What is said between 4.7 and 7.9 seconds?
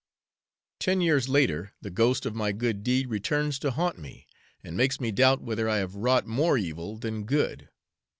makes me doubt whether I have wrought more evil than good.